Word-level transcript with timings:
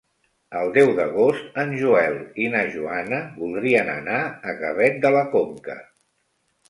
El 0.59 0.69
deu 0.75 0.87
d'agost 0.99 1.59
en 1.63 1.75
Joel 1.81 2.17
i 2.45 2.49
na 2.55 2.63
Joana 2.77 3.21
voldrien 3.43 3.93
anar 3.97 4.17
a 4.53 4.57
Gavet 4.63 4.99
de 5.05 5.13
la 5.19 5.23
Conca. 5.37 5.77